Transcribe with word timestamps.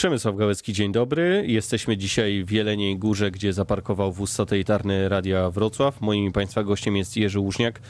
Przemysław 0.00 0.36
Gałecki, 0.36 0.72
dzień 0.72 0.92
dobry. 0.92 1.44
Jesteśmy 1.46 1.96
dzisiaj 1.96 2.44
w 2.44 2.50
Jeleniej 2.50 2.98
Górze, 2.98 3.30
gdzie 3.30 3.52
zaparkował 3.52 4.12
wóz 4.12 4.32
satelitarny 4.32 5.08
Radia 5.08 5.50
Wrocław. 5.50 6.00
Moim 6.00 6.32
Państwa 6.32 6.64
gościem 6.64 6.96
jest 6.96 7.16
Jerzy 7.16 7.40
Łużniak, 7.40 7.80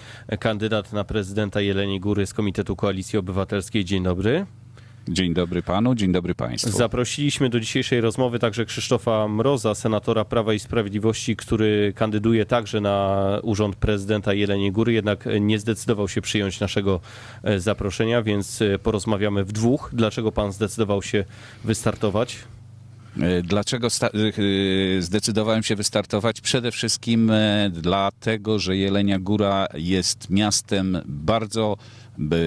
kandydat 0.41 0.93
na 0.93 1.05
prezydenta 1.05 1.61
Jeleniej 1.61 2.01
Góry 2.01 2.27
z 2.27 2.35
Komitetu 2.35 2.77
Koalicji 2.77 3.19
Obywatelskiej. 3.19 3.85
Dzień 3.85 4.03
dobry. 4.03 4.47
Dzień 5.09 5.35
dobry 5.35 5.63
panu, 5.63 5.95
dzień 5.95 6.13
dobry 6.13 6.35
państwu. 6.35 6.71
Zaprosiliśmy 6.71 7.51
do 7.51 7.61
dzisiejszej 7.61 8.01
rozmowy 8.01 8.39
także 8.39 8.65
Krzysztofa 8.65 9.29
Mroza, 9.29 9.75
senatora 9.75 10.25
Prawa 10.25 10.55
i 10.55 10.59
Sprawiedliwości, 10.59 11.37
który 11.37 11.93
kandyduje 11.97 12.47
także 12.47 12.81
na 12.81 13.27
urząd 13.43 13.77
prezydenta 13.77 14.35
Jeleniej 14.35 14.73
Góry, 14.73 14.93
jednak 14.93 15.29
nie 15.41 15.59
zdecydował 15.59 16.09
się 16.09 16.21
przyjąć 16.21 16.61
naszego 16.61 17.01
e, 17.43 17.61
zaproszenia, 17.61 18.23
więc 18.23 18.63
e, 18.63 18.79
porozmawiamy 18.79 19.45
w 19.45 19.53
dwóch. 19.53 19.91
Dlaczego 19.93 20.33
pan 20.33 20.53
zdecydował 20.53 21.03
się 21.03 21.25
wystartować? 21.65 22.39
E, 23.21 23.43
dlaczego 23.43 23.89
zdecydowałem 24.99 25.63
się 25.63 25.77
wystartować? 25.77 26.41
Przede 26.41 26.71
wszystkim 26.71 27.33
dlatego, 27.71 28.59
że 28.59 28.77
Jelenia 28.77 29.19
Góra 29.19 29.67
jest 29.75 30.31
miastem 30.31 30.99
bardzo 31.07 31.77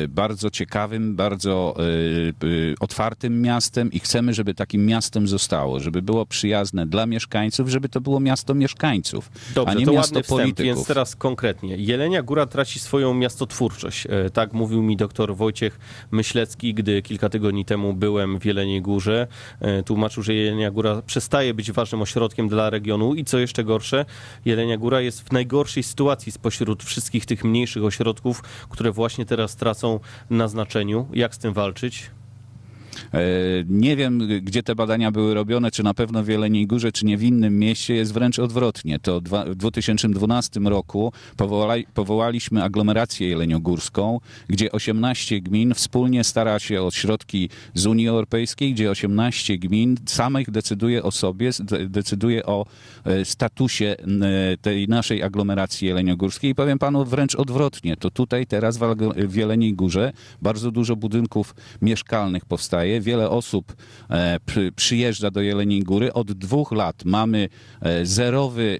bardzo 0.10 0.50
ciekawym, 0.50 1.16
bardzo 1.16 1.76
e, 1.78 1.82
e, 1.82 2.76
otwartym 2.80 3.42
miastem 3.42 3.92
i 3.92 4.00
chcemy, 4.00 4.34
żeby 4.34 4.54
takim 4.54 4.86
miastem 4.86 5.28
zostało, 5.28 5.80
żeby 5.80 6.02
było 6.02 6.26
przyjazne 6.26 6.86
dla 6.86 7.06
mieszkańców, 7.06 7.70
żeby 7.70 7.90
to 7.90 8.02
było 8.02 8.20
miasto 8.20 8.54
mieszkańców, 8.54 9.32
Dobrze, 9.56 9.72
a 9.72 9.74
nie 9.80 9.86
to 9.86 9.92
miasto 9.92 10.16
ładny 10.16 10.30
polityków. 10.30 10.54
Wstęp, 10.54 10.76
więc 10.76 10.88
teraz 10.88 11.16
konkretnie. 11.16 11.76
Jelenia 11.78 12.24
Góra 12.24 12.46
traci 12.46 12.80
swoją 12.80 13.14
miastotwórczość. 13.14 14.08
E, 14.10 14.30
tak 14.30 14.54
mówił 14.54 14.84
mi 14.84 14.98
doktor 14.98 15.36
Wojciech 15.36 15.80
Myślecki, 16.12 16.74
gdy 16.74 17.02
kilka 17.02 17.30
tygodni 17.30 17.66
temu 17.66 17.94
byłem 17.94 18.40
w 18.40 18.46
Jeleniej 18.46 18.82
Górze. 18.82 19.28
Tłumaczył, 19.86 20.24
że 20.24 20.34
Jelenia 20.34 20.72
Góra 20.72 21.02
przestaje 21.02 21.54
być 21.54 21.72
ważnym 21.72 22.02
ośrodkiem 22.02 22.50
dla 22.50 22.70
regionu 22.70 23.16
i 23.16 23.26
co 23.26 23.40
jeszcze 23.40 23.64
gorsze, 23.64 24.06
Jelenia 24.46 24.78
Góra 24.78 25.02
jest 25.02 25.22
w 25.22 25.32
najgorszej 25.32 25.84
sytuacji 25.84 26.32
spośród 26.32 26.84
wszystkich 26.84 27.26
tych 27.26 27.44
mniejszych 27.44 27.84
ośrodków, 27.84 28.42
które 28.70 28.92
właśnie 28.92 29.26
teraz 29.26 29.56
tracą 29.64 30.00
na 30.30 30.48
znaczeniu. 30.48 31.08
Jak 31.14 31.36
z 31.36 31.38
tym 31.38 31.54
walczyć? 31.54 32.12
E, 33.14 33.20
nie 33.70 33.96
wiem, 33.96 34.28
gdzie 34.42 34.64
te 34.64 34.76
badania 34.76 35.12
były 35.12 35.34
robione, 35.34 35.72
czy 35.72 35.84
na 35.84 35.94
pewno 35.94 36.24
w 36.24 36.28
Jeleniej 36.28 36.68
Górze, 36.68 36.92
czy 36.92 37.06
nie 37.06 37.18
w 37.18 37.24
innym 37.24 37.60
mieście, 37.60 37.96
jest 37.96 38.14
wręcz 38.14 38.40
odwrotnie. 38.40 39.00
To 39.00 39.22
w 39.48 39.56
2012 39.56 40.60
roku 40.60 41.14
powołali, 41.38 41.86
powołaliśmy 41.94 42.64
aglomerację 42.64 43.30
jeleniogórską, 43.30 44.20
gdzie 44.48 44.72
18 44.72 45.42
gmin 45.42 45.74
wspólnie 45.74 46.24
stara 46.24 46.60
się 46.60 46.82
o 46.82 46.92
środki 46.92 47.50
z 47.74 47.86
Unii 47.86 48.08
Europejskiej, 48.08 48.74
gdzie 48.74 48.92
18 48.92 49.58
gmin 49.58 49.98
samych 50.06 50.52
decyduje 50.52 51.04
o 51.04 51.12
sobie, 51.12 51.50
decyduje 51.90 52.46
o 52.46 52.66
e, 53.06 53.26
statusie 53.26 53.96
tej 54.62 54.88
naszej 54.88 55.24
aglomeracji 55.24 55.88
jeleniogórskiej. 55.88 56.52
I 56.52 56.56
powiem 56.56 56.80
panu 56.80 57.06
wręcz 57.06 57.36
odwrotnie. 57.36 57.98
To 57.98 58.12
tutaj 58.12 58.48
teraz 58.48 58.80
w 59.16 59.36
Jeleniej 59.36 59.74
Górze 59.74 60.14
bardzo 60.42 60.72
dużo 60.72 60.96
budynków 60.96 61.56
mieszkalnych 61.82 62.46
powstaje 62.46 63.02
wiele 63.04 63.30
osób 63.30 63.76
e, 64.10 64.40
przyjeżdża 64.76 65.32
do 65.32 65.42
Jeleniej 65.42 65.84
Góry. 65.84 66.14
Od 66.14 66.32
dwóch 66.32 66.72
lat 66.72 67.06
mamy 67.06 67.50
e, 67.82 68.06
zerowy 68.06 68.80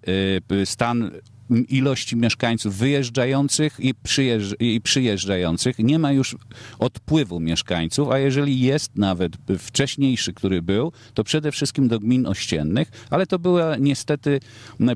e, 0.62 0.66
stan 0.66 1.12
ilości 1.50 2.16
mieszkańców 2.16 2.76
wyjeżdżających 2.76 3.80
i, 3.80 3.94
przyjeżdż 3.94 4.56
i 4.60 4.82
przyjeżdżających. 4.82 5.80
Nie 5.80 6.00
ma 6.00 6.12
już 6.12 6.36
odpływu 6.80 7.40
mieszkańców, 7.40 8.10
a 8.12 8.20
jeżeli 8.20 8.60
jest 8.60 8.96
nawet 8.96 9.38
wcześniejszy, 9.60 10.34
który 10.34 10.62
był, 10.62 10.92
to 11.14 11.24
przede 11.24 11.52
wszystkim 11.52 11.88
do 11.88 12.00
gmin 12.00 12.28
ościennych, 12.28 12.92
ale 13.10 13.28
to 13.28 13.40
była 13.40 13.76
niestety 13.76 14.40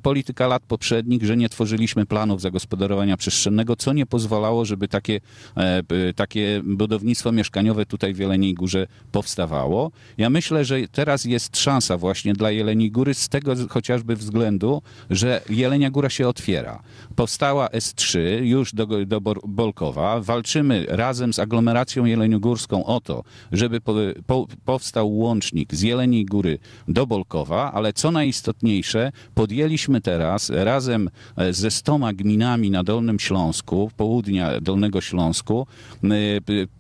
polityka 0.03 0.48
lat 0.48 0.64
poprzednich, 0.68 1.23
że 1.23 1.38
nie 1.38 1.50
tworzyliśmy 1.50 2.06
planów 2.06 2.42
zagospodarowania 2.42 3.18
przestrzennego, 3.18 3.75
co 3.75 3.94
nie 3.94 4.06
pozwalało, 4.06 4.66
żeby 4.66 4.88
takie, 4.88 5.19
e, 5.57 6.13
takie 6.13 6.62
budownictwo 6.63 7.31
mieszkaniowe 7.31 7.86
tutaj 7.86 8.13
w 8.13 8.19
Jeleniej 8.19 8.53
Górze 8.53 8.88
powstawało. 9.12 9.91
Ja 10.18 10.30
myślę, 10.30 10.66
że 10.66 10.88
teraz 10.91 11.25
jest 11.25 11.57
szansa 11.57 11.97
właśnie 11.97 12.34
dla 12.34 12.52
Jeleniej 12.52 12.91
Góry 12.91 13.13
z 13.13 13.30
tego 13.30 13.53
chociażby 13.69 14.16
względu, 14.16 14.81
że 15.09 15.41
Jelenia 15.50 15.90
Góra 15.90 16.09
się 16.09 16.28
otwiera 16.28 16.37
otwiera. 16.38 16.80
Powstała 17.16 17.68
S3 17.68 18.20
już 18.42 18.74
do, 18.74 18.88
do 19.06 19.22
Bolkowa. 19.48 20.22
Walczymy 20.22 20.86
razem 20.90 21.34
z 21.34 21.40
aglomeracją 21.40 22.06
jeleniogórską 22.06 22.86
o 22.86 23.02
to, 23.02 23.24
żeby 23.52 23.81
po, 23.81 23.96
po, 24.28 24.48
powstał 24.66 25.18
łącznik 25.18 25.75
z 25.75 25.81
Jeleniej 25.81 26.25
Góry 26.25 26.59
do 26.88 27.08
Bolkowa, 27.08 27.74
ale 27.74 27.94
co 27.94 28.12
najistotniejsze, 28.12 29.12
podjęliśmy 29.36 30.02
teraz 30.02 30.50
razem 30.50 31.09
e, 31.38 31.53
ze 31.53 31.72
stoma 31.72 32.14
gminami 32.14 32.72
na 32.72 32.84
Dolnym 32.84 33.19
Śląsku, 33.19 33.92
południa 33.98 34.62
Dolnego 34.62 35.02
Śląsku, 35.02 35.68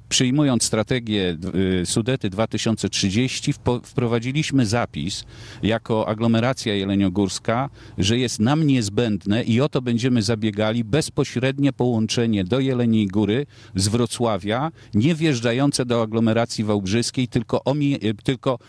przyjmując 0.09 0.63
strategię 0.63 1.37
y, 1.81 1.85
Sudety 1.85 2.29
2030, 2.29 3.53
wprowadziliśmy 3.83 4.65
zapis 4.65 5.23
jako 5.63 6.07
aglomeracja 6.07 6.73
jeleniogórska, 6.75 7.69
że 7.97 8.17
jest 8.17 8.39
nam 8.39 8.67
niezbędne 8.67 9.43
i 9.43 9.61
o 9.61 9.69
to 9.69 9.81
będziemy 9.81 10.21
zabiegali 10.21 10.83
bezpośrednie 10.83 11.73
połączenie 11.73 12.43
do 12.43 12.59
Jeleniej 12.59 13.07
Góry 13.07 13.45
z 13.75 13.87
Wrocławia, 13.87 14.71
nie 14.93 15.15
wjeżdżające 15.15 15.85
do 15.85 16.01
aglomeracji 16.01 16.63
wałbrzyskiej, 16.63 17.27
tylko, 17.27 17.63
omi, 17.63 18.05
y, 18.05 18.13
tylko 18.23 18.59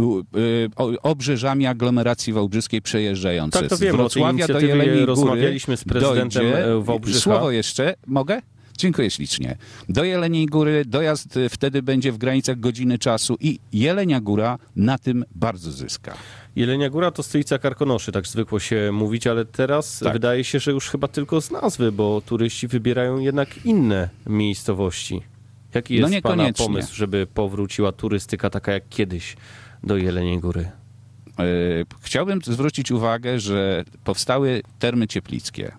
y, 0.00 1.02
obrzeżami 1.02 1.66
aglomeracji 1.66 2.32
wałbrzyskiej 2.32 2.82
przejeżdżające. 2.82 3.60
Tak, 3.60 3.68
to 3.68 3.76
wiem, 3.76 3.92
z 3.92 3.96
Wrocławia 3.96 4.46
do 4.46 4.60
Jeleniej 4.60 4.94
Góry 4.94 5.06
rozmawialiśmy 5.06 5.76
z 5.76 5.84
prezydentem 5.84 6.42
dojdzie, 6.42 6.64
Wałbrzycha. 6.80 7.20
Słowo 7.20 7.50
jeszcze, 7.50 7.94
mogę? 8.06 8.40
Dziękuję 8.76 9.10
ślicznie. 9.10 9.56
Do 9.88 10.04
Jeleniej 10.04 10.46
Góry 10.46 10.84
dojazd 10.84 11.36
y, 11.36 11.48
wtedy 11.48 11.82
będzie 11.82 12.12
w 12.12 12.18
granicach 12.18 12.60
godziny 12.60 12.98
czasu 12.98 13.36
i 13.40 13.58
Jelenia 13.72 14.20
Góra 14.20 14.58
na 14.76 14.98
tym 14.98 15.24
bardzo 15.34 15.72
zyska. 15.72 16.14
Jelenia 16.56 16.90
Góra 16.90 17.10
to 17.10 17.22
stolica 17.22 17.58
Karkonoszy, 17.58 18.12
tak 18.12 18.26
zwykło 18.26 18.60
się 18.60 18.90
mówić, 18.92 19.26
ale 19.26 19.44
teraz 19.44 19.98
tak. 19.98 20.12
wydaje 20.12 20.44
się, 20.44 20.60
że 20.60 20.70
już 20.70 20.88
chyba 20.88 21.08
tylko 21.08 21.40
z 21.40 21.50
nazwy, 21.50 21.92
bo 21.92 22.20
turyści 22.26 22.68
wybierają 22.68 23.18
jednak 23.18 23.64
inne 23.66 24.08
miejscowości. 24.26 25.22
Jaki 25.74 26.00
no 26.00 26.08
jest 26.08 26.24
no 26.24 26.30
Pana 26.30 26.52
pomysł, 26.52 26.94
żeby 26.94 27.26
powróciła 27.34 27.92
turystyka 27.92 28.50
taka 28.50 28.72
jak 28.72 28.88
kiedyś 28.88 29.36
do 29.82 29.96
Jeleniej 29.96 30.38
Góry? 30.38 30.60
E, 31.38 31.44
chciałbym 32.00 32.40
zwrócić 32.44 32.90
uwagę, 32.90 33.40
że 33.40 33.84
powstały 34.04 34.62
termy 34.78 35.06
cieplickie. 35.06 35.72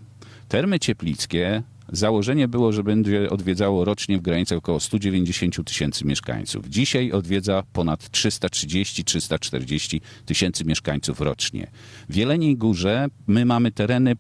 Termy 0.48 0.80
cieplickie 0.80 1.64
Założenie 1.92 2.48
było, 2.48 2.72
że 2.72 2.84
będzie 2.84 3.30
odwiedzało 3.30 3.86
rocznie 3.86 4.18
w 4.18 4.22
granicach 4.22 4.58
około 4.58 4.80
190 4.80 5.66
tysięcy 5.66 6.06
mieszkańców. 6.06 6.70
Dzisiaj 6.70 7.12
odwiedza 7.12 7.64
ponad 7.74 8.00
330-340 8.04 10.02
tysięcy 10.26 10.66
mieszkańców 10.66 11.22
rocznie. 11.22 11.68
W 12.10 12.16
Jeleniej 12.16 12.58
Górze 12.58 13.08
my 13.28 13.46
mamy 13.46 13.72
tereny 13.72 14.16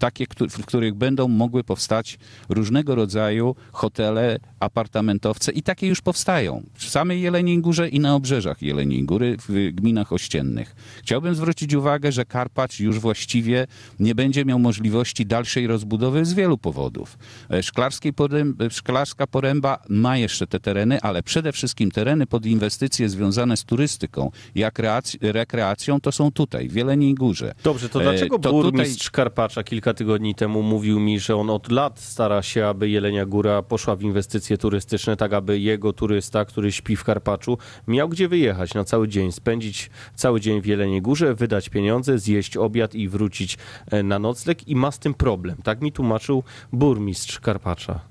takie, 0.00 0.26
w 0.50 0.66
których 0.66 0.94
będą 0.94 1.28
mogły 1.28 1.64
powstać 1.64 2.18
różnego 2.48 2.94
rodzaju 2.94 3.54
hotele, 3.72 4.38
apartamentowce 4.60 5.52
i 5.52 5.62
takie 5.62 5.86
już 5.86 6.00
powstają 6.00 6.62
w 6.74 6.84
samej 6.84 7.22
Jeleniej 7.22 7.58
Górze 7.58 7.88
i 7.88 8.00
na 8.00 8.14
obrzeżach 8.14 8.62
Jeleniej 8.62 9.04
Góry 9.04 9.36
w 9.48 9.72
gminach 9.72 10.12
ościennych. 10.12 10.76
Chciałbym 11.02 11.34
zwrócić 11.34 11.74
uwagę, 11.74 12.12
że 12.12 12.24
Karpacz 12.24 12.80
już 12.80 12.98
właściwie 12.98 13.66
nie 14.00 14.14
będzie 14.14 14.44
miał 14.44 14.58
możliwości 14.58 15.26
dalszej 15.26 15.66
rozbudowy 15.66 16.24
z 16.24 16.34
wielu 16.34 16.58
powodów. 16.58 17.18
E, 17.50 18.12
poręb, 18.12 18.62
Szklarska 18.70 19.26
Poręba 19.26 19.78
ma 19.88 20.16
jeszcze 20.16 20.46
te 20.46 20.60
tereny, 20.60 21.00
ale 21.00 21.22
przede 21.22 21.52
wszystkim 21.52 21.90
tereny 21.90 22.26
pod 22.26 22.46
inwestycje 22.46 23.08
związane 23.08 23.56
z 23.56 23.64
turystyką 23.64 24.30
i 24.54 24.62
rekreacją 25.20 26.00
to 26.00 26.12
są 26.12 26.30
tutaj, 26.32 26.68
w 26.68 26.74
Jeleniej 26.74 27.14
Górze. 27.14 27.54
Dobrze, 27.64 27.88
to 27.88 28.00
dlaczego 28.00 28.36
e, 28.36 28.38
to 28.38 28.50
burmistrz 28.50 29.04
tutaj... 29.04 29.16
Karpacza 29.16 29.62
kilka 29.62 29.89
tygodni 29.94 30.34
temu 30.34 30.62
mówił 30.62 31.00
mi, 31.00 31.20
że 31.20 31.36
on 31.36 31.50
od 31.50 31.70
lat 31.70 32.00
stara 32.00 32.42
się, 32.42 32.66
aby 32.66 32.88
Jelenia 32.88 33.26
Góra 33.26 33.62
poszła 33.62 33.96
w 33.96 34.02
inwestycje 34.02 34.58
turystyczne, 34.58 35.16
tak 35.16 35.32
aby 35.32 35.58
jego 35.58 35.92
turysta, 35.92 36.44
który 36.44 36.72
śpi 36.72 36.96
w 36.96 37.04
Karpaczu, 37.04 37.58
miał 37.86 38.08
gdzie 38.08 38.28
wyjechać 38.28 38.74
na 38.74 38.84
cały 38.84 39.08
dzień, 39.08 39.32
spędzić 39.32 39.90
cały 40.14 40.40
dzień 40.40 40.60
w 40.60 40.66
Jeleniej 40.66 41.02
Górze, 41.02 41.34
wydać 41.34 41.68
pieniądze, 41.68 42.18
zjeść 42.18 42.56
obiad 42.56 42.94
i 42.94 43.08
wrócić 43.08 43.58
e, 43.90 44.02
na 44.02 44.18
nocleg 44.18 44.68
i 44.68 44.76
ma 44.76 44.90
z 44.90 44.98
tym 44.98 45.14
problem. 45.14 45.56
Tak 45.64 45.80
mi 45.80 45.92
tłumaczył 45.92 46.42
burmistrz 46.72 47.40
Karpacza. 47.40 48.09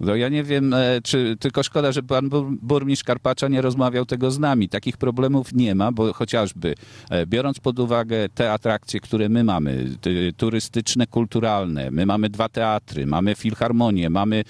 No 0.00 0.16
ja 0.16 0.28
nie 0.28 0.42
wiem, 0.44 0.74
e, 0.74 1.00
czy 1.04 1.36
tylko 1.40 1.62
szkoda, 1.62 1.92
że 1.92 2.02
pan 2.02 2.28
bur- 2.28 2.56
burmistrz 2.62 3.04
Karpacza 3.04 3.48
nie 3.48 3.60
rozmawiał 3.62 4.06
tego 4.06 4.30
z 4.30 4.38
nami. 4.38 4.68
Takich 4.68 4.96
problemów 4.96 5.54
nie 5.54 5.74
ma, 5.74 5.92
bo 5.92 6.12
chociażby 6.12 6.74
e, 7.10 7.26
biorąc 7.26 7.60
pod 7.60 7.78
uwagę 7.78 8.28
te 8.34 8.52
atrakcje, 8.52 9.00
które 9.00 9.28
my 9.28 9.44
mamy, 9.44 9.84
ty- 10.00 10.32
turystyczne, 10.36 11.06
kulturalne, 11.06 11.90
my 11.90 12.06
mamy 12.06 12.28
dwa 12.28 12.48
teatry, 12.48 13.06
mamy 13.06 13.34
filharmonię, 13.34 14.10
mamy 14.10 14.44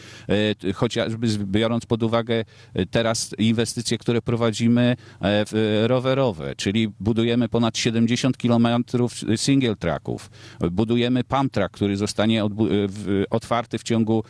e, 0.64 0.72
chociażby 0.72 1.26
biorąc 1.44 1.86
pod 1.86 2.02
uwagę 2.02 2.44
teraz 2.90 3.34
inwestycje, 3.38 3.98
które 3.98 4.22
prowadzimy 4.22 4.96
rowerowe, 5.86 6.54
czyli 6.56 6.88
budujemy 7.00 7.48
ponad 7.48 7.78
70 7.78 8.38
kilometrów 8.38 9.12
single 9.36 9.76
tracków, 9.76 10.30
budujemy 10.70 11.24
pump 11.24 11.52
track, 11.52 11.74
który 11.74 11.96
zostanie 11.96 12.44
otwarty 13.30 13.78
w 13.78 13.82
ciągu 13.82 14.24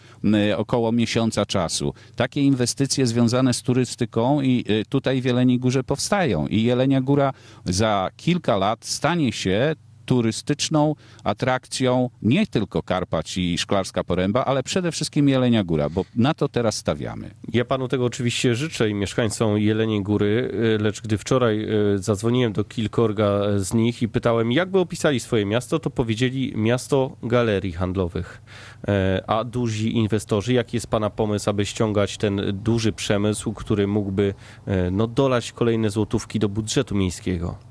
około 0.56 0.92
miesiąca 0.92 1.07
czasu. 1.46 1.94
Takie 2.16 2.42
inwestycje 2.42 3.06
związane 3.06 3.54
z 3.54 3.62
turystyką 3.62 4.40
i 4.40 4.64
y, 4.70 4.84
tutaj 4.88 5.20
w 5.20 5.24
Jeleniej 5.24 5.58
Górze 5.58 5.84
powstają 5.84 6.46
i 6.46 6.62
Jelenia 6.62 7.00
Góra 7.00 7.32
za 7.64 8.10
kilka 8.16 8.56
lat 8.56 8.84
stanie 8.84 9.32
się 9.32 9.74
turystyczną 10.08 10.94
atrakcją 11.24 12.10
nie 12.22 12.46
tylko 12.46 12.82
Karpacz 12.82 13.36
i 13.36 13.58
Szklarska 13.58 14.04
Poręba, 14.04 14.44
ale 14.44 14.62
przede 14.62 14.92
wszystkim 14.92 15.28
Jelenia 15.28 15.64
Góra, 15.64 15.90
bo 15.90 16.04
na 16.16 16.34
to 16.34 16.48
teraz 16.48 16.76
stawiamy. 16.76 17.30
Ja 17.52 17.64
panu 17.64 17.88
tego 17.88 18.04
oczywiście 18.04 18.54
życzę 18.54 18.90
i 18.90 18.94
mieszkańcom 18.94 19.58
Jeleniej 19.58 20.02
Góry, 20.02 20.50
y, 20.76 20.82
lecz 20.82 21.00
gdy 21.02 21.18
wczoraj 21.18 21.66
y, 21.94 21.98
zadzwoniłem 21.98 22.52
do 22.52 22.64
kilkorga 22.64 23.58
z 23.58 23.74
nich 23.74 24.02
i 24.02 24.08
pytałem, 24.08 24.52
jakby 24.52 24.78
opisali 24.78 25.20
swoje 25.20 25.46
miasto, 25.46 25.78
to 25.78 25.90
powiedzieli 25.90 26.52
miasto 26.56 27.16
galerii 27.22 27.72
handlowych. 27.72 28.42
E, 28.88 29.24
A 29.26 29.44
duzi 29.44 29.96
inwestorzy, 29.96 30.52
jaki 30.52 30.76
jest 30.76 30.86
pana 30.86 31.10
pomysł, 31.10 31.50
aby 31.50 31.66
ściągać 31.66 32.16
ten 32.16 32.40
duży 32.52 32.92
przemysł, 32.92 33.52
który 33.52 33.86
mógłby 33.86 34.34
e, 34.66 34.90
no, 34.90 35.06
dolać 35.06 35.52
kolejne 35.52 35.90
złotówki 35.90 36.38
do 36.38 36.48
budżetu 36.48 36.94
miejskiego? 36.94 37.67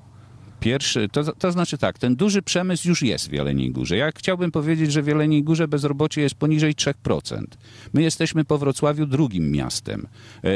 Pierwszy, 0.67 1.09
to, 1.09 1.23
to 1.23 1.51
znaczy 1.51 1.77
tak, 1.77 1.99
ten 1.99 2.15
duży 2.15 2.41
przemysł 2.41 2.87
już 2.87 3.01
jest 3.01 3.29
w 3.29 3.33
Jeleniej 3.33 3.71
Górze. 3.71 3.97
Ja 3.97 4.11
chciałbym 4.15 4.51
powiedzieć, 4.51 4.91
że 4.91 5.01
w 5.01 5.07
Jeleniej 5.07 5.43
Górze 5.43 5.67
bezrobocie 5.67 6.21
jest 6.21 6.35
poniżej 6.35 6.75
3%. 6.75 7.43
My 7.93 8.01
jesteśmy 8.01 8.45
po 8.45 8.57
Wrocławiu 8.57 9.05
drugim 9.05 9.51
miastem 9.51 10.07
e, 10.43 10.49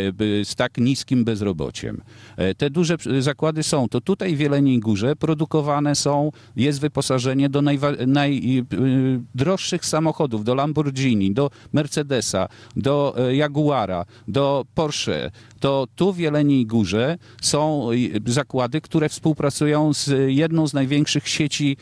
z 0.46 0.56
tak 0.56 0.78
niskim 0.78 1.24
bezrobociem. 1.24 2.02
E, 2.38 2.56
Te 2.56 2.70
duże 2.70 2.96
zakłady 3.20 3.64
są. 3.64 3.90
To 3.90 4.02
tutaj 4.02 4.36
w 4.36 4.40
Jeleniej 4.40 4.80
Górze 4.80 5.16
produkowane 5.16 5.96
są, 5.96 6.32
jest 6.56 6.82
wyposażenie 6.82 7.50
do 7.50 7.62
najdroższych 8.08 9.86
samochodów, 9.86 10.44
do 10.44 10.56
Lamborghini, 10.56 11.34
do 11.34 11.50
Mercedesa, 11.74 12.48
do 12.76 13.16
e, 13.18 13.36
Jaguara, 13.36 14.06
do 14.28 14.66
Porsche. 14.76 15.32
To 15.60 15.88
tu 15.96 16.14
w 16.14 16.20
Jeleniej 16.20 16.66
Górze 16.66 17.18
są 17.42 17.90
zakłady, 18.26 18.82
które 18.82 19.10
współpracują 19.10 19.94
z 19.94 20.01
jedną 20.28 20.68
z 20.68 20.74
największych 20.74 21.28
sieci 21.28 21.78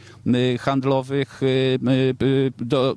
handlowych 0.59 1.41
do, 2.57 2.95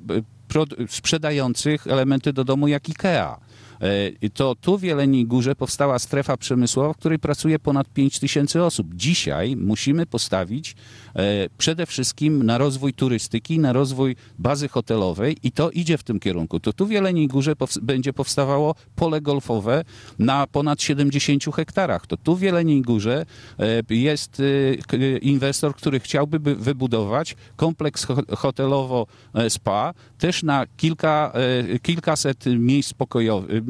sprzedających 0.87 1.87
elementy 1.87 2.33
do 2.33 2.43
domu 2.43 2.67
jak 2.67 2.89
IKEA. 2.89 3.35
E, 3.81 4.29
To 4.29 4.55
tu 4.55 4.77
w 4.77 4.83
Jeleniej 4.83 5.25
Górze 5.25 5.55
powstała 5.55 5.99
strefa 5.99 6.37
przemysłowa, 6.37 6.93
w 6.93 6.97
której 6.97 7.19
pracuje 7.19 7.59
ponad 7.59 7.89
5 7.93 8.19
tysięcy 8.19 8.63
osób. 8.63 8.87
Dzisiaj 8.95 9.55
musimy 9.55 10.05
postawić 10.05 10.75
e, 11.15 11.49
przede 11.57 11.85
wszystkim 11.85 12.43
na 12.43 12.57
rozwój 12.57 12.93
turystyki, 12.93 13.59
na 13.59 13.73
rozwój 13.73 14.15
bazy 14.39 14.67
hotelowej 14.67 15.37
i 15.43 15.51
to 15.51 15.71
idzie 15.71 15.97
w 15.97 16.03
tym 16.03 16.19
kierunku. 16.19 16.59
To 16.59 16.73
tu 16.73 16.85
w 16.85 16.91
Jeleniej 16.91 17.27
Górze 17.27 17.53
będzie 17.81 18.13
powstawało 18.13 18.75
pole 18.95 19.21
golfowe 19.21 19.83
na 20.19 20.47
ponad 20.47 20.81
70 20.81 21.43
hektarach. 21.55 22.07
To 22.07 22.17
tu 22.17 22.35
w 22.35 22.41
Jeleniej 22.41 22.81
Górze 22.81 23.25
e, 23.89 23.95
jest 23.95 24.41
inwestor, 25.21 25.75
który 25.75 25.99
chciałby 25.99 26.39
by 26.39 26.55
wybudować 26.55 27.35
kompleks 27.55 28.03
ho- 28.05 28.21
hotelowo-spa 28.35 29.93
też 30.17 30.43
na 30.43 30.65
kilka, 30.77 31.33
kilkaset 31.81 32.45
miejsc 32.45 32.93
pokojowych, 32.93 33.62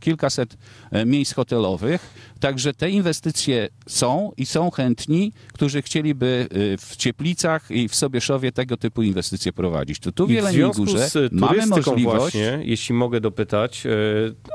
kilkaset 0.00 0.56
e, 0.90 1.06
miejsc 1.06 1.34
hotelowych. 1.34 2.14
Także 2.40 2.74
te 2.74 2.90
inwestycje 2.90 3.68
są 3.86 4.32
i 4.36 4.46
są 4.46 4.70
chętni, 4.70 5.32
którzy 5.52 5.82
chcieliby 5.82 6.48
e, 6.50 6.76
w 6.76 6.96
Cieplicach 6.96 7.70
i 7.70 7.88
w 7.88 7.94
Sobieszowie 7.94 8.52
tego 8.52 8.76
typu 8.76 9.02
inwestycje 9.02 9.52
prowadzić. 9.52 9.98
To 9.98 10.12
tu 10.12 10.26
w 10.26 10.30
Jeleniej 10.30 10.70
Górze 10.70 11.08
z 11.08 11.32
mamy 11.32 11.66
możliwość... 11.66 12.04
właśnie, 12.04 12.60
jeśli 12.62 12.94
mogę 12.94 13.20
dopytać, 13.20 13.86
e, 13.86 13.90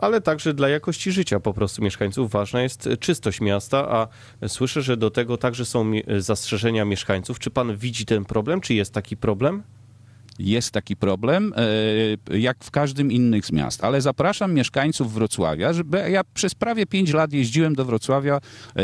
ale 0.01 0.21
także 0.21 0.53
dla 0.53 0.69
jakości 0.69 1.11
życia 1.11 1.39
po 1.39 1.53
prostu 1.53 1.81
mieszkańców 1.81 2.31
ważna 2.31 2.61
jest 2.61 2.89
czystość 2.99 3.41
miasta, 3.41 3.89
a 3.89 4.07
słyszę, 4.47 4.81
że 4.81 4.97
do 4.97 5.11
tego 5.11 5.37
także 5.37 5.65
są 5.65 5.91
zastrzeżenia 6.17 6.85
mieszkańców. 6.85 7.39
Czy 7.39 7.49
pan 7.49 7.77
widzi 7.77 8.05
ten 8.05 8.25
problem? 8.25 8.61
Czy 8.61 8.73
jest 8.73 8.93
taki 8.93 9.17
problem? 9.17 9.63
Jest 10.39 10.71
taki 10.71 10.95
problem, 10.95 11.53
e, 12.29 12.37
jak 12.37 12.63
w 12.63 12.71
każdym 12.71 13.11
innym 13.11 13.43
z 13.43 13.51
miast, 13.51 13.83
ale 13.83 14.01
zapraszam 14.01 14.53
mieszkańców 14.53 15.13
Wrocławia, 15.13 15.73
żeby 15.73 16.11
ja 16.11 16.21
przez 16.33 16.55
prawie 16.55 16.85
pięć 16.85 17.13
lat 17.13 17.33
jeździłem 17.33 17.75
do 17.75 17.85
Wrocławia, 17.85 18.39
e, 18.75 18.81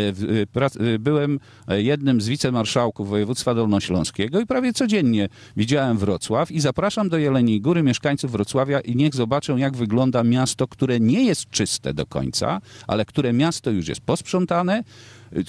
e, 0.95 0.99
byłem 0.99 1.39
jednym 1.67 2.21
z 2.21 2.27
wicemarszałków 2.27 3.09
województwa 3.09 3.55
dolnośląskiego 3.55 4.39
i 4.39 4.45
prawie 4.45 4.73
codziennie 4.73 5.29
widziałem 5.57 5.97
Wrocław 5.97 6.51
i 6.51 6.59
zapraszam 6.59 7.09
do 7.09 7.17
Jeleniej 7.17 7.61
Góry 7.61 7.83
mieszkańców 7.83 8.31
Wrocławia 8.31 8.79
i 8.79 8.95
niech 8.95 9.15
zobaczą, 9.15 9.57
jak 9.57 9.75
wygląda 9.75 10.23
miasto, 10.23 10.67
które 10.67 10.99
nie 10.99 11.25
jest 11.25 11.49
czyste 11.49 11.93
do 11.93 12.05
końca, 12.05 12.61
ale 12.87 13.05
które 13.05 13.33
miasto 13.33 13.71
już 13.71 13.87
jest 13.87 14.01
posprzątane, 14.01 14.83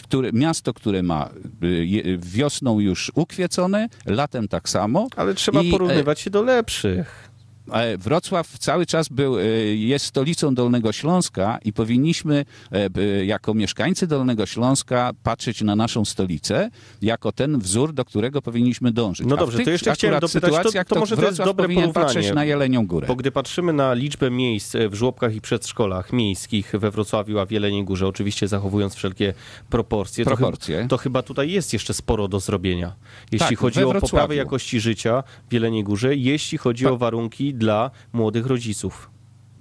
które, 0.02 0.31
miasto, 0.32 0.75
które 0.75 1.02
ma 1.02 1.31
y, 1.62 2.19
wiosną 2.19 2.81
już 2.81 3.12
ukwiecone, 3.14 3.88
latem 4.06 4.49
tak 4.49 4.69
samo. 4.69 5.06
Ale 5.17 5.34
trzeba 5.34 5.62
I, 5.62 5.69
e, 5.69 5.70
porównywać 5.70 6.20
się 6.20 6.31
do 6.31 6.43
lepszych. 6.43 7.31
E, 7.73 7.99
Wrocław 7.99 8.59
cały 8.59 8.87
czas 8.87 9.09
był, 9.09 9.38
e, 9.38 9.43
jest 9.75 10.05
stolicą 10.05 10.55
Dolnego 10.55 10.93
Śląska 10.93 11.59
i 11.64 11.73
powinniśmy 11.73 12.44
e, 12.73 13.25
jako 13.25 13.55
mieszkańcy 13.55 14.06
Dolnego 14.06 14.47
Śląska 14.47 15.11
patrzeć 15.23 15.61
na 15.62 15.76
naszą 15.76 16.05
stolicę 16.05 16.70
jako 17.03 17.32
ten 17.32 17.59
wzór, 17.59 17.93
do 17.93 18.05
którego 18.05 18.43
powinniśmy 18.43 18.93
dążyć. 18.93 19.26
No 19.26 19.37
dobrze, 19.37 19.59
to 19.64 19.70
jeszcze 19.70 19.93
chciałem 19.94 20.20
dopytać, 20.20 20.50
to- 20.50 20.56
sytuacjach 20.56 20.87
to 20.87 20.99
może 21.00 21.17
to 21.17 21.23
jest 21.23 21.37
Wrocław 21.37 21.47
dobre 21.56 21.64
powinien 21.64 21.93
patrzeć 21.93 22.32
na 22.35 22.44
Jelenią 22.44 22.87
Górę. 22.87 23.06
Bo 23.06 23.17
gdy 23.17 23.31
patrzymy 23.31 23.73
na 23.73 23.94
liczbę 23.94 24.31
miejsc 24.31 24.76
w 24.91 24.94
żłobkach 24.94 25.35
i 25.35 25.41
przedszkolach 25.41 26.12
miejskich 26.12 26.73
we 26.79 26.91
Wrocławiu, 26.91 27.38
a 27.38 27.47
w 27.47 27.50
Jeleniej 27.50 27.85
Górze, 27.85 28.06
oczywiście 28.06 28.49
zachowując 28.49 28.94
wszelkie 28.94 29.35
proporcje, 29.70 30.25
To, 30.25 30.31
Proporcje. 30.37 30.76
chyba, 30.76 30.88
to 30.88 30.97
chyba 30.97 31.23
tutaj 31.23 31.50
jest 31.50 31.73
jeszcze 31.73 31.94
sporo 31.94 32.29
do 32.29 32.41
zrobienia. 32.41 32.93
Jeśli 33.32 33.49
Tak, 33.49 33.58
chodzi 33.58 33.85
o 33.85 33.94
poprawę 34.00 34.37
jakości 34.37 34.81
życia 34.81 35.23
w 35.50 35.53
Jeleniej 35.53 35.85
Górze, 35.85 36.17
jeśli 36.17 36.58
chodzi 36.58 36.85
Pa- 36.85 36.91
o 36.91 36.97
warunki 36.97 37.51
dla 37.54 37.90
młodych 38.12 38.46
rodziców. 38.46 39.12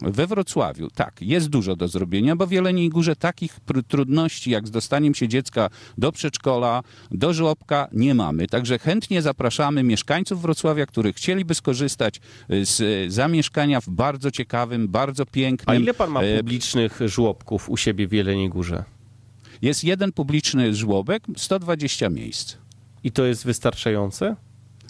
We 0.01 0.27
Wrocławiu, 0.27 0.89
tak, 0.89 1.21
jest 1.21 1.47
dużo 1.47 1.75
do 1.75 1.87
zrobienia, 1.87 2.35
bo 2.35 2.47
w 2.47 2.51
Jeleniej 2.51 2.89
Górze 2.89 3.15
takich 3.15 3.59
trudności 3.87 4.51
jak 4.51 4.67
z 4.67 4.71
dostaniem 4.71 5.15
się 5.15 5.27
dziecka 5.27 5.69
do 5.97 6.11
przedszkola, 6.11 6.83
do 7.11 7.33
żłobka 7.33 7.87
nie 7.91 8.15
mamy. 8.15 8.47
Także 8.47 8.79
chętnie 8.79 9.21
zapraszamy 9.21 9.83
mieszkańców 9.83 10.41
Wrocławia, 10.41 10.85
którzy 10.85 11.13
chcieliby 11.13 11.55
skorzystać 11.55 12.21
y, 12.51 12.65
z 12.65 12.79
y, 12.79 13.11
zamieszkania 13.11 13.81
w 13.81 13.89
bardzo 13.89 14.31
ciekawym, 14.31 14.87
bardzo 14.87 15.23
A 15.23 15.25
pięknym. 15.25 15.81
ile 15.81 15.93
pan 15.93 16.09
ma 16.09 16.21
e, 16.21 16.37
publicznych 16.37 16.99
żłobków 17.05 17.69
u 17.69 17.77
siebie 17.77 18.07
w 18.07 18.11
Jeleniej 18.13 18.49
Górze? 18.49 18.83
Jest 19.61 19.83
jeden 19.83 20.11
publiczny 20.11 20.75
żłobek, 20.75 21.23
120 21.37 22.09
miejsc. 22.09 22.57
I 23.03 23.11
to 23.11 23.25
jest 23.25 23.45
wystarczające? 23.45 24.35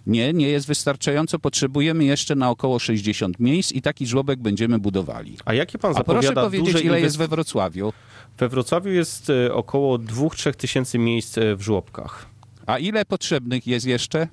Nie, 0.08 0.34
nie 0.34 0.48
jest 0.50 0.68
wystarczająco. 0.68 1.40
Potrzebujemy 1.40 2.04
jeszcze 2.04 2.36
na 2.36 2.50
około 2.50 2.80
60 2.80 3.40
miejsc 3.40 3.72
i 3.72 3.82
taki 3.82 4.08
żłobek 4.08 4.40
będziemy 4.40 4.80
budowali. 4.80 5.38
A 5.46 5.54
jakie 5.54 5.78
pan 5.78 5.92
A 5.98 6.04
proszę 6.04 6.28
zapowiada 6.28 6.42
powiedzieć, 6.44 6.82
ile 6.86 6.94
inwest- 7.00 7.04
jest 7.04 7.18
we 7.18 7.28
Wrocławiu? 7.28 7.94
We 8.38 8.50
Wrocławiu 8.50 8.90
jest 8.92 9.30
e, 9.30 9.54
około 9.54 9.98
2-3 9.98 10.54
tysięcy 10.56 10.98
miejsc 10.98 11.38
e, 11.38 11.56
w 11.56 11.62
żłobkach. 11.62 12.26
A 12.66 12.78
ile 12.78 13.06
potrzebnych 13.06 13.68
jest 13.68 13.86
jeszcze? 13.86 14.28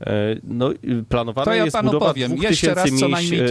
E, 0.00 0.36
No, 0.44 0.70
planowana 1.08 1.54
ja 1.54 1.64
jest 1.64 1.76
budowa 1.82 2.06
powiem. 2.06 2.30
dwóch 2.30 2.42
Jeszcze 2.42 2.66
tysięcy 2.74 2.74
raz 2.90 3.00
co 3.00 3.08
miejsc, 3.08 3.30
najmniej 3.30 3.40
e, 3.40 3.44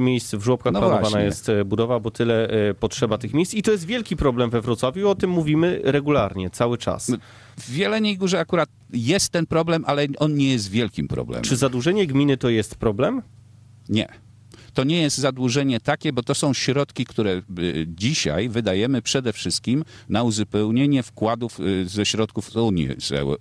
miejsc 0.00 0.34
w 0.34 0.42
żłobkach 0.42 0.72
No 0.72 0.78
planowana 0.78 1.00
właśnie. 1.08 1.20
jest 1.24 1.48
e, 1.48 1.64
budowa, 1.64 2.00
bo 2.00 2.10
tyle 2.10 2.48
potrzeba 2.80 3.18
tych 3.18 3.34
miejsc. 3.34 3.54
I 3.54 3.62
to 3.62 3.70
jest 3.72 3.86
wielki 3.86 4.16
problem 4.16 4.50
we 4.50 4.60
Wrocławiu 4.60 5.08
o 5.08 5.14
tym 5.14 5.30
mówimy 5.30 5.80
regularnie, 5.84 6.50
cały 6.50 6.78
czas. 6.78 7.12
W 7.58 7.76
Jeleniej 7.76 8.18
Górze 8.18 8.40
akurat 8.40 8.68
jest 8.92 9.28
ten 9.32 9.46
problem, 9.46 9.84
ale 9.86 10.06
on 10.18 10.34
nie 10.34 10.52
jest 10.52 10.70
wielkim 10.70 11.08
problemem. 11.08 11.44
Czy 11.44 11.56
zadłużenie 11.56 12.06
gminy 12.06 12.36
to 12.36 12.48
jest 12.48 12.74
problem? 12.74 13.22
Nie. 13.88 14.08
To 14.76 14.84
nie 14.84 15.02
jest 15.02 15.18
zadłużenie 15.18 15.80
takie, 15.80 16.12
bo 16.12 16.22
to 16.22 16.34
są 16.34 16.54
środki, 16.54 17.04
które 17.04 17.42
y, 17.58 17.86
dzisiaj 17.88 18.48
wydajemy 18.48 19.02
przede 19.02 19.32
wszystkim 19.32 19.84
na 20.08 20.22
uzupełnienie 20.22 21.02
wkładów 21.02 21.60
y, 21.60 21.88
ze 21.88 22.06
środków 22.06 22.56
Unii, 22.56 22.88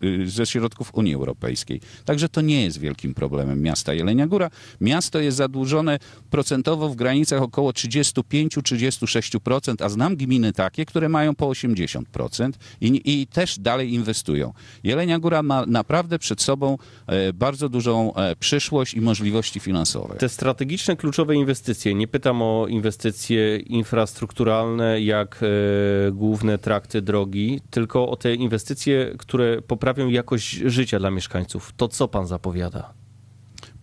y, 0.04 0.30
ze 0.30 0.46
środków 0.46 0.92
Unii 0.94 1.14
Europejskiej. 1.14 1.82
Także 2.06 2.30
to 2.30 2.42
nie 2.42 2.64
jest 2.64 2.80
wielkim 2.80 3.14
problemem 3.14 3.62
miasta 3.62 3.94
Jelenia 3.94 4.28
Góra. 4.28 4.50
Miasto 4.82 5.20
jest 5.20 5.38
zadłużone 5.38 6.00
procentowo 6.30 6.90
w 6.90 6.96
granicach 6.96 7.42
około 7.42 7.72
35-36%, 7.72 9.86
a 9.86 9.90
znam 9.90 10.16
gminy 10.16 10.54
takie, 10.54 10.86
które 10.86 11.10
mają 11.10 11.36
po 11.36 11.48
80% 11.48 12.52
i, 12.82 13.02
i 13.06 13.28
też 13.28 13.60
dalej 13.60 13.94
inwestują. 13.94 14.54
Jelenia 14.84 15.20
Góra 15.20 15.44
ma 15.44 15.66
naprawdę 15.66 16.20
przed 16.20 16.42
sobą 16.42 16.78
e, 17.08 17.34
bardzo 17.34 17.70
dużą 17.70 18.16
e, 18.16 18.36
przyszłość 18.36 18.94
i 18.94 19.02
możliwości 19.02 19.60
finansowe. 19.60 20.16
Te 20.16 20.30
strategiczne, 20.30 20.96
kluczowe 20.96 21.25
inwestycje, 21.34 21.96
nie 21.96 22.08
pytam 22.08 22.42
o 22.42 22.68
inwestycje 22.68 23.58
infrastrukturalne, 23.58 25.02
jak 25.02 25.40
e, 25.44 26.12
główne 26.12 26.58
trakty 26.58 27.02
drogi, 27.02 27.62
tylko 27.70 28.10
o 28.10 28.16
te 28.16 28.36
inwestycje, 28.36 29.16
które 29.18 29.62
poprawią 29.62 30.10
jakość 30.10 30.50
życia 30.50 31.00
dla 31.00 31.12
mieszkańców. 31.12 31.74
To 31.78 31.88
co 31.88 32.08
pan 32.08 32.28
zapowiada? 32.28 33.05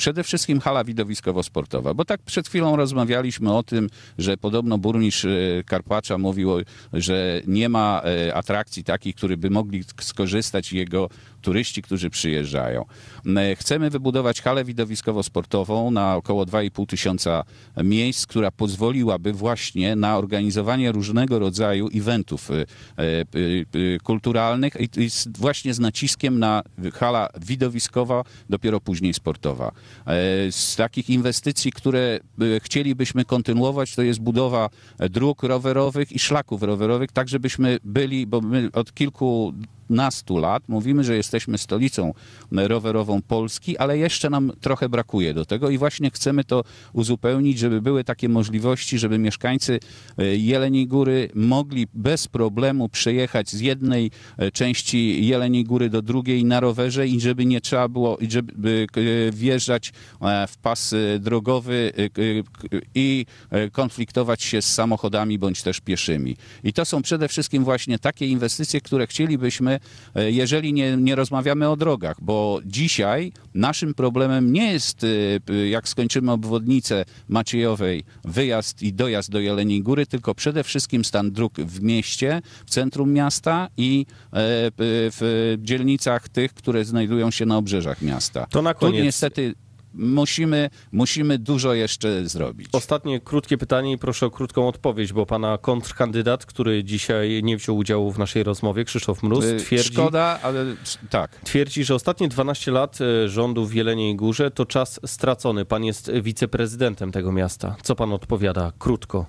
Przede 0.03 0.25
wszystkim 0.25 0.61
hala 0.61 0.85
widowiskowo-sportowa, 0.85 1.95
bo 1.95 2.05
tak 2.05 2.23
przed 2.23 2.49
chwilą 2.49 2.77
rozmawialiśmy 2.77 3.53
o 3.53 3.63
tym, 3.63 3.89
że 4.19 4.37
podobno 4.37 4.79
burmistrz 4.79 5.25
e, 5.25 5.29
Karpacza 5.67 6.19
mówił, 6.19 6.51
że 6.93 7.41
nie 7.47 7.69
ma 7.69 8.03
e, 8.05 8.35
atrakcji 8.35 8.85
takich, 8.85 9.15
które 9.15 9.37
by 9.37 9.51
mogli 9.51 9.85
skorzystać 10.01 10.73
jego 10.73 11.09
turyści, 11.43 11.83
którzy 11.83 12.11
przyjeżdżają. 12.11 12.85
Chcemy 13.57 13.91
wybudować 13.91 14.43
halę 14.43 14.65
widowiskowo-sportową 14.65 15.91
na 15.91 16.17
około 16.17 16.45
2,5 16.45 16.87
tysiąca 16.87 17.45
miejsc, 17.85 18.27
która 18.27 18.51
pozwoliłaby 18.51 19.33
właśnie 19.33 19.97
na 19.97 20.19
organizowanie 20.19 20.93
różnego 20.93 21.39
rodzaju 21.39 21.89
eventów 21.95 22.51
e, 22.51 22.65
kulturalnych 24.03 24.77
i 24.81 25.09
właśnie 25.39 25.75
z 25.75 25.79
naciskiem 25.79 26.39
na 26.39 26.63
hala 26.95 27.29
widowiskowa, 27.41 28.25
dopiero 28.51 28.81
później 28.81 29.15
sportowa. 29.15 29.73
E, 30.07 30.53
z 30.53 30.77
takich 30.77 31.11
inwestycji, 31.11 31.73
które 31.73 32.01
e, 32.01 32.61
chcielibyśmy 32.61 33.25
kontynuować, 33.25 33.95
to 33.95 34.03
jest 34.03 34.21
budowa 34.21 34.71
dróg 35.11 35.43
rowerowych 35.43 36.13
i 36.13 36.19
szlaków 36.19 36.63
rowerowych, 36.63 37.13
tak 37.13 37.29
żebyśmy 37.29 37.79
byli, 37.85 38.27
bo 38.27 38.41
my 38.41 38.69
od 38.73 38.95
kilku 38.95 39.53
nastu 39.91 40.39
lat 40.39 40.63
mówimy, 40.69 41.05
że 41.05 41.17
jesteśmy 41.17 41.59
stolicą 41.59 42.15
rowerową 42.53 43.23
Polski, 43.23 43.79
ale 43.79 43.99
jeszcze 43.99 44.31
nam 44.31 44.53
trochę 44.61 44.89
brakuje 44.89 45.35
do 45.35 45.45
tego 45.45 45.71
i 45.71 45.79
właśnie 45.79 46.11
chcemy 46.11 46.45
to 46.45 46.65
uzupełnić, 46.93 47.59
żeby 47.59 47.83
były 47.83 48.05
takie 48.05 48.29
możliwości, 48.29 48.99
żeby 48.99 49.19
mieszkańcy 49.19 49.81
e, 50.19 50.37
Jeleniej 50.37 50.87
Góry 50.87 51.29
mogli 51.35 51.87
bez 51.95 52.29
problemu 52.29 52.89
przejechać 52.89 53.51
z 53.51 53.61
jednej 53.61 54.11
e, 54.39 54.51
części 54.51 55.27
Jeleniej 55.27 55.65
Góry 55.65 55.91
do 55.91 56.03
drugiej 56.03 56.45
na 56.45 56.61
rowerze 56.61 57.09
i 57.09 57.21
żeby 57.21 57.47
nie 57.47 57.61
trzeba 57.61 57.89
było 57.89 58.19
żeby 58.29 58.87
e, 58.97 59.33
wjeżdżać 59.33 59.93
w 60.49 60.57
pas 60.57 60.95
drogowy 61.21 61.93
i 62.95 63.27
konfliktować 63.73 64.43
się 64.43 64.63
z 64.63 64.73
samochodami 64.73 65.39
bądź 65.39 65.63
też 65.63 65.81
pieszymi. 65.81 66.37
I 66.65 66.73
to 66.73 66.85
są 66.85 67.03
przede 67.03 67.29
wszystkim 67.29 67.65
właśnie 67.65 67.99
takie 67.99 68.27
inwestycje, 68.27 68.81
które 68.81 69.07
chcielibyśmy 69.07 69.72
E, 70.15 70.31
jeżeli 70.31 70.73
nie, 70.73 70.97
nie 70.97 71.15
rozmawiamy 71.15 71.69
o 71.69 71.77
drogach, 71.77 72.17
bo 72.21 72.61
dzisiaj 72.65 73.33
naszym 73.55 73.95
problemem 73.95 74.53
nie 74.53 74.73
jest, 74.73 75.07
e, 75.49 75.69
jak 75.69 75.89
skończymy 75.89 76.33
obwodnicę 76.33 77.05
Maciejowej, 77.29 78.05
wyjazd 78.25 78.83
i 78.83 78.93
dojazd 78.93 79.31
do 79.31 79.41
Jeleniej 79.41 79.83
Góry, 79.83 80.07
tylko 80.07 80.35
przede 80.35 80.65
wszystkim 80.65 81.05
stan 81.05 81.33
dróg 81.33 81.61
w 81.61 81.83
mieście, 81.83 82.43
w 82.67 82.71
centrum 82.71 83.13
miasta 83.13 83.69
i 83.77 84.07
e, 84.09 84.33
w 84.79 85.55
dzielnicach 85.59 86.29
tych, 86.29 86.55
które 86.55 86.85
znajdują 86.85 87.31
się 87.31 87.47
na 87.47 87.57
obrzeżach 87.57 88.03
miasta. 88.03 88.47
To 88.51 88.63
na 88.63 88.75
koniec. 88.75 88.99
Tu 88.99 89.05
niestety 89.05 89.55
musimy, 89.95 90.71
musimy 90.93 91.39
dużo 91.39 91.75
jeszcze 91.75 92.29
zrobić. 92.29 92.69
Ostatnie 92.73 93.21
krótkie 93.21 93.59
pytanie 93.59 93.93
i 93.93 93.99
proszę 93.99 94.27
o 94.27 94.31
krótką 94.31 94.69
odpowiedź, 94.69 95.13
bo 95.13 95.27
pana 95.27 95.59
kontrkandydat, 95.59 96.47
który 96.47 96.85
dzisiaj 96.85 97.41
nie 97.43 97.57
wziął 97.57 97.77
udziału 97.77 98.13
w 98.13 98.19
naszej 98.19 98.43
rozmowie, 98.43 98.85
Krzysztof 98.85 99.23
Mróz, 99.23 99.45
y, 99.45 99.57
twierdzi... 99.57 99.93
Szkoda, 99.93 100.39
ale 100.43 100.65
tak. 101.11 101.41
Twierdzi, 101.45 101.85
że 101.85 101.95
ostatnie 101.95 102.29
12 102.29 102.71
lat 102.71 102.99
y, 103.01 103.29
rządu 103.29 103.67
w 103.67 103.75
Jeleniej 103.75 104.17
Górze 104.17 104.51
to 104.51 104.67
czas 104.67 105.01
stracony. 105.07 105.65
Pan 105.65 105.85
jest 105.85 106.13
wiceprezydentem 106.23 107.13
tego 107.13 107.33
miasta. 107.33 107.77
Co 107.83 107.95
pan 107.95 108.13
odpowiada? 108.13 108.73
Krótko. 108.79 109.27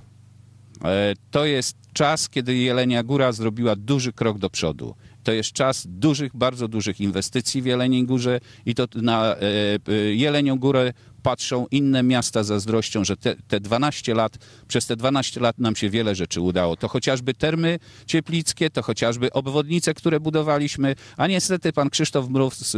E, 0.83 1.13
to 1.31 1.45
jest 1.45 1.77
czas, 1.93 2.29
kiedy 2.29 2.55
Jelenia 2.55 3.03
Góra 3.03 3.31
zrobiła 3.31 3.75
duży 3.75 4.13
krok 4.13 4.37
do 4.37 4.49
przodu. 4.49 4.95
To 5.23 5.31
jest 5.31 5.51
czas 5.51 5.87
dużych, 5.89 6.35
bardzo 6.35 6.67
dużych 6.67 7.01
inwestycji 7.01 7.61
w 7.61 7.65
Jeleniej 7.65 8.03
Górze 8.03 8.39
i 8.65 8.75
to 8.75 8.87
na 8.95 9.35
e, 9.35 9.39
e, 9.87 9.93
Jelenią 9.93 10.59
Górę 10.59 10.93
patrzą 11.23 11.65
inne 11.71 12.03
miasta 12.03 12.43
zazdrością, 12.43 13.03
że 13.03 13.17
te, 13.17 13.35
te 13.47 13.59
12 13.59 14.13
lat, 14.13 14.37
przez 14.67 14.85
te 14.85 14.95
12 14.95 15.39
lat 15.39 15.59
nam 15.59 15.75
się 15.75 15.89
wiele 15.89 16.15
rzeczy 16.15 16.41
udało. 16.41 16.77
To 16.77 16.87
chociażby 16.87 17.33
termy 17.33 17.79
cieplickie, 18.05 18.69
to 18.69 18.81
chociażby 18.81 19.31
obwodnice, 19.31 19.93
które 19.93 20.19
budowaliśmy, 20.19 20.95
a 21.17 21.27
niestety 21.27 21.73
pan 21.73 21.89
Krzysztof 21.89 22.29
Mróz, 22.29 22.75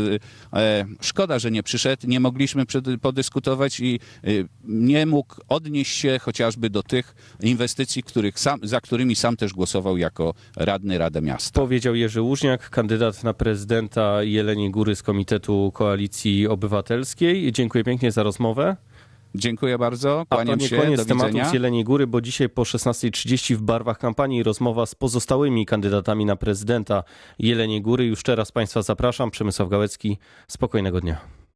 e, 0.54 0.86
szkoda, 1.02 1.40
że 1.40 1.52
nie 1.52 1.64
przyszedł, 1.64 2.08
nie 2.08 2.20
mogliśmy 2.20 2.66
przed, 2.66 2.86
podyskutować 3.02 3.80
i 3.80 4.00
e, 4.24 4.30
nie 4.64 5.06
mógł 5.06 5.36
odnieść 5.48 5.98
się 5.98 6.20
chociażby 6.22 6.70
do 6.70 6.84
tych 6.84 7.16
inwestycji, 7.42 8.04
których 8.04 8.40
sam, 8.40 8.60
za 8.64 8.82
którymi 8.82 9.16
sam 9.16 9.38
też 9.38 9.54
głosował 9.54 9.98
jako 9.98 10.34
radny 10.56 10.98
Rady 10.98 11.22
Miasta. 11.22 11.60
Powiedział 11.60 11.96
Jerzy 11.96 12.22
Łużniak, 12.22 12.70
kandydat 12.70 13.24
na 13.24 13.34
prezydenta 13.34 14.24
Jeleniej 14.24 14.72
Góry 14.72 14.96
z 14.96 15.04
Komitetu 15.04 15.72
Koalicji 15.74 16.48
Obywatelskiej. 16.48 17.52
Dziękuję 17.52 17.84
pięknie 17.84 18.12
za 18.12 18.24
rozmowę 18.24 18.35
rozmowę. 18.36 18.76
Dziękuję 19.36 19.78
bardzo. 19.78 20.26
Kłaniam 20.30 20.54
A 20.54 20.58
to 20.58 20.62
nie 20.64 20.70
się. 20.70 20.78
koniec 20.78 21.06
widzenia. 21.08 21.50
z 21.50 21.54
Jeleniej 21.54 21.84
Góry, 21.84 22.08
bo 22.08 22.22
dzisiaj 22.22 22.50
po 22.50 22.62
16.30 22.62 23.56
w 23.56 23.62
barwach 23.62 23.98
kampanii 23.98 24.44
rozmowa 24.44 24.86
z 24.86 24.96
pozostałymi 24.96 25.66
kandydatami 25.66 26.26
na 26.26 26.36
prezydenta 26.36 27.04
Jeleniej 27.40 27.82
Góry. 27.82 28.06
Już 28.06 28.24
teraz 28.24 28.52
Państwa 28.52 28.82
zapraszam. 28.82 29.32
Przemysław 29.32 29.70
Gałecki. 29.70 30.18
Spokojnego 30.48 31.02
dnia. 31.02 31.45